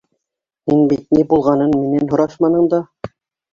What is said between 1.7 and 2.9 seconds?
минән һорашманың да!..